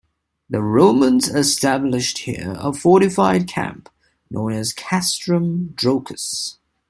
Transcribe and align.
The 0.49 0.63
Romans 0.63 1.27
established 1.27 2.17
here 2.17 2.55
a 2.57 2.73
fortified 2.73 3.47
camp 3.47 3.87
known 4.31 4.51
as 4.53 4.73
Castrum 4.73 5.73
Drocas. 5.77 6.57